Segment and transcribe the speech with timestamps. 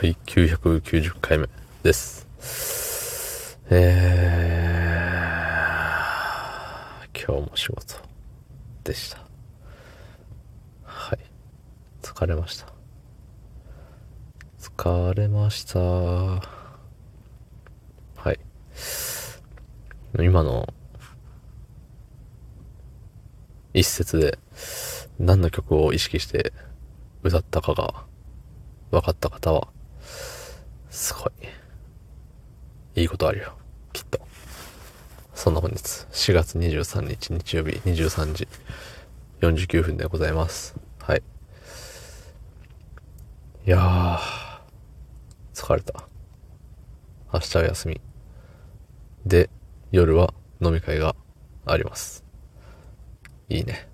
[0.00, 1.48] はい、990回目
[1.82, 2.24] です。
[3.68, 7.96] えー、今日も仕事
[8.84, 9.18] でした。
[10.84, 11.18] はい、
[12.00, 12.72] 疲れました。
[14.60, 15.80] 疲れました。
[15.80, 16.42] は
[18.32, 18.38] い。
[20.16, 20.72] 今の
[23.74, 24.38] 一節で
[25.18, 26.52] 何の曲を意識して
[27.24, 28.04] 歌ったかが
[28.92, 29.66] 分かった方は
[30.98, 31.32] すごい。
[33.00, 33.56] いいことあるよ。
[33.92, 34.18] きっと。
[35.32, 38.48] そんな本日4月23日日曜日23時
[39.40, 40.74] 49分でございます。
[41.00, 41.22] はい。
[43.64, 44.18] いやー
[45.54, 46.08] 疲れた。
[47.32, 48.00] 明日は休み。
[49.24, 49.50] で
[49.92, 51.14] 夜は飲み会が
[51.64, 52.24] あります。
[53.48, 53.88] いいね。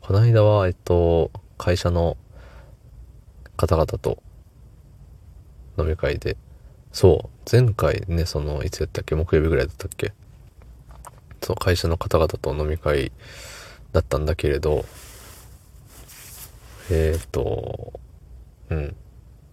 [0.00, 2.16] この間はえっと会社の
[3.56, 4.20] 方々と
[5.80, 6.36] 飲み会で、
[6.92, 9.14] そう、前回ね、その、いつやったっけ？
[9.14, 10.12] 木曜日ぐらいだったっけ？
[11.42, 13.12] そう、会社の方々と飲み会
[13.92, 14.84] だったんだけれど、
[16.90, 17.92] えっ、ー、と、
[18.70, 18.96] うん。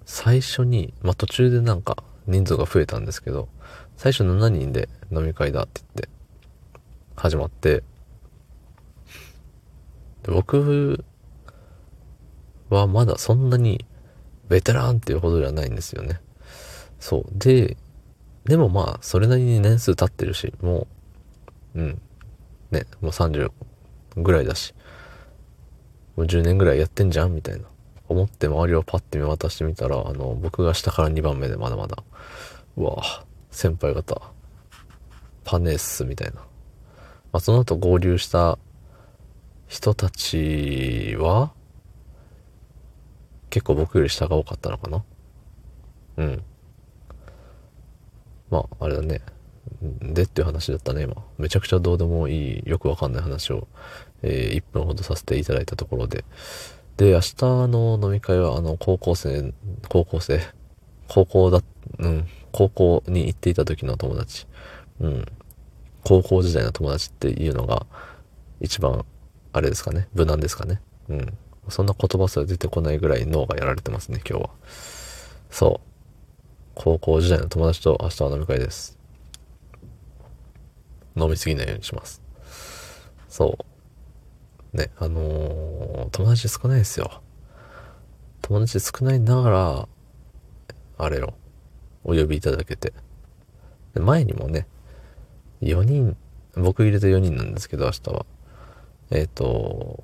[0.06, 3.50] 最初に、まあ、途中でなんか人数が増えたんですけど、
[3.97, 6.09] 最初7人で飲み会だって言って、
[7.16, 7.84] 始まって、
[10.23, 11.03] で僕
[12.69, 13.86] はまだそんなに
[14.50, 16.20] ベテランっていうほどではないんですよね。
[17.00, 17.26] そう。
[17.31, 17.78] で、
[18.45, 20.88] でもまあ、それなりに年数経ってるし、も
[21.76, 22.02] う、うん。
[22.72, 23.52] ね、もう30
[24.16, 24.73] ぐらいだし、
[26.16, 27.68] もう10年ぐらいやってんじゃんみたいな。
[28.09, 32.03] 思って周りをパッて見渡してみたら、あの、僕が下から2番目でまだまだ、
[32.78, 34.22] うわぁ、先輩方、
[35.44, 36.36] パネースみたいな。
[36.36, 36.44] ま
[37.34, 38.58] あ、その後合流した
[39.68, 41.52] 人たちは、
[43.58, 45.03] 結構僕より下が多かったのかな？
[46.17, 46.44] うん。
[48.52, 49.22] まあ、あれだね。
[49.81, 51.16] でっていう話だったね、今。
[51.39, 53.67] めちゃくちゃどうでもいい、よくわかんない話を、
[54.22, 56.23] えー1分ほどさせていただいたところで。
[56.97, 57.35] で、明日
[57.67, 59.56] の飲み会は、あの、高校生、
[59.90, 60.40] 高校生、
[61.07, 61.63] 高校だ、
[61.97, 64.46] うん、高校に行っていた時の友達。
[65.00, 65.25] うん。
[66.03, 67.88] 高校時代の友達っていうのが、
[68.62, 69.03] 一番、
[69.51, 70.79] あれですかね、無難ですかね？
[71.09, 71.38] うん。
[71.69, 74.50] そんな言葉すら出てこないぐらい脳がやられてますね、今日は。
[75.50, 75.88] そう。
[76.75, 78.97] 高校時代の友達と明日は飲み会です。
[81.16, 82.22] 飲みすぎないようにします。
[83.28, 83.57] そ
[84.73, 84.78] う。
[84.78, 87.22] ね、あのー、友達少ないですよ。
[88.41, 89.88] 友達少ないながら、
[90.99, 91.34] あれよ、
[92.03, 92.94] お呼びいただけて。
[93.94, 94.67] で前にもね、
[95.61, 96.16] 4人、
[96.55, 98.25] 僕入れて4人なんですけど、明日は。
[99.09, 100.03] えっ、と、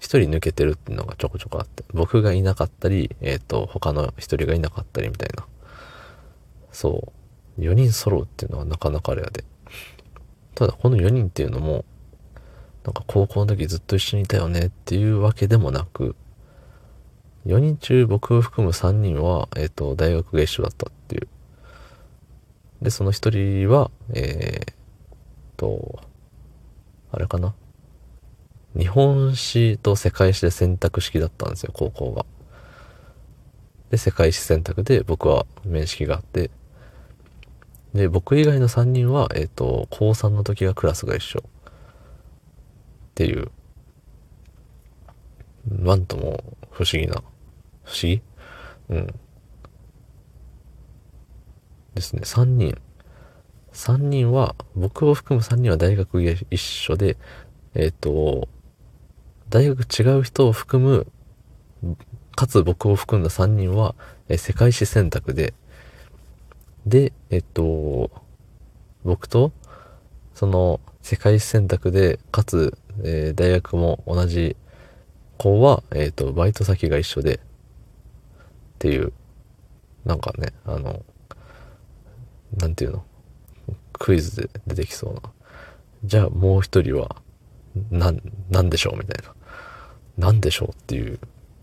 [0.00, 5.46] 一人抜けてるっていうのがちょこちょこあって、僕がいなかったり、えっ、と、他の一人がいなかったりみたいな。
[6.72, 7.12] そ
[7.58, 7.60] う。
[7.60, 9.44] 4人揃うっていうのはなかなかレアで。
[10.54, 11.84] ただ、この4人っていうのも、
[12.84, 16.16] なんか高校の時ずっと一緒にいたよねっていうわけでもなく、
[17.44, 21.28] 4人中僕を含む3人は、えっ、と、大学が一緒だったっていう。
[22.80, 24.72] で、その一人は、えー、
[25.58, 26.00] と、
[27.12, 27.54] あれかな？
[28.76, 32.24] 日本史と世界史で選択式だったんですよ、高校が。
[33.90, 36.50] で、世界史選択で僕は面識があって、
[37.94, 41.42] で、僕以外の3人は、えっ、と、高3の時がクラスが一緒。
[41.42, 41.42] っ
[43.14, 43.50] ていう、
[45.68, 47.22] なんとも不思議な、
[47.84, 48.22] 不思議？
[48.90, 49.06] うん。
[51.94, 52.78] ですね、3人。
[53.72, 57.16] 3人は、僕を含む3人は大学一緒で、
[57.74, 58.48] えっ、と、
[59.50, 60.82] 大学違う人を含
[61.82, 61.96] む、
[62.36, 63.96] かつ僕を含んだ3人は、
[64.28, 65.54] え世界史選択で、
[66.86, 68.10] で、えっと、
[69.02, 69.52] 僕と、
[70.34, 74.56] その、世界史選択で、かつ、えー大学も同じ
[75.36, 77.40] 子は、えっと、バイト先が一緒で、っ
[78.78, 79.12] ていう、
[80.04, 81.02] なんかね、あの、
[82.56, 83.04] なんていうの、
[83.94, 85.22] クイズで出てきそうな。
[86.04, 87.16] じゃあもう一人は、
[87.90, 89.34] なん、なんでしょうみたいな。
[90.20, 91.18] なんでしょうっていう、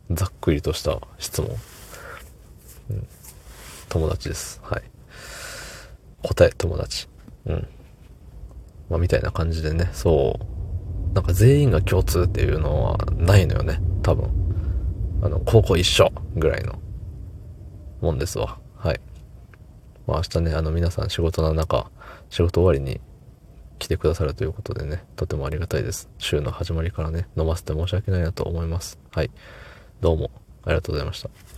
[0.10, 1.56] ざっくりとした質問。
[2.90, 3.08] うん、
[3.88, 4.60] 友達です。
[4.64, 4.82] はい。
[6.24, 7.08] 答え友達。
[7.46, 7.68] うん。
[8.90, 10.40] まあ、みたいな感じでね、そ
[11.12, 11.14] う。
[11.14, 14.32] なんか全員が共通っていうのはないのよね、多分。
[15.22, 16.80] あの、高校一緒ぐらいの
[18.02, 18.58] もんですわ。
[18.76, 19.00] はい。
[20.08, 21.92] まあ明日ね、あの皆さん仕事の中、
[22.32, 23.00] 仕事終わりに
[23.80, 26.10] 来てくださるということでね、とてもありがたいです。
[26.18, 29.00] 週の始まりからね、飲ませて申し訳ないなと思います。
[29.12, 29.32] はい。
[30.02, 30.32] どうも
[30.64, 31.57] ありがとうございました。